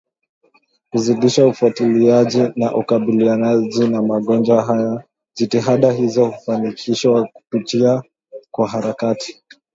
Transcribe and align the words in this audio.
kuzidisha 0.89 1.47
ufuatiliaji 1.47 2.43
na 2.55 2.75
ukabilianaji 2.75 3.87
na 3.87 4.01
magonjwa 4.01 4.63
haya 4.63 5.03
Jitihada 5.35 5.91
hizo 5.91 6.25
hufanikishwa 6.25 7.29
kupitia 7.33 8.03
kwa 8.51 8.67
harakati 8.67 9.43